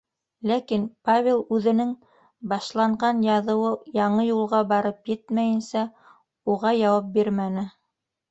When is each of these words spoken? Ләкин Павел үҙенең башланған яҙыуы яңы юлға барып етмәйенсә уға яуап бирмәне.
Ләкин 0.51 0.85
Павел 1.09 1.41
үҙенең 1.57 1.89
башланған 2.53 3.19
яҙыуы 3.27 3.73
яңы 3.99 4.25
юлға 4.27 4.63
барып 4.73 5.13
етмәйенсә 5.13 5.83
уға 6.55 6.75
яуап 6.79 7.13
бирмәне. 7.19 7.67